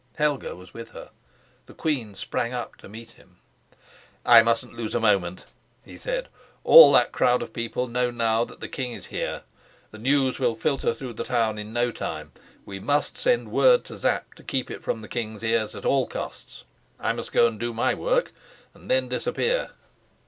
[0.15, 1.11] Helga was with her.
[1.67, 3.37] The queen sprang up to meet him.
[4.25, 5.45] "I mustn't lose a moment,"
[5.85, 6.27] he said.
[6.63, 9.43] "All that crowd of people know now that the king is here.
[9.91, 12.31] The news will filter through the town in no time.
[12.65, 16.07] We must send word to Sapt to keep it from the king's ears at all
[16.07, 16.63] costs:
[16.99, 18.33] I must go and do my work,
[18.73, 19.69] and then disappear."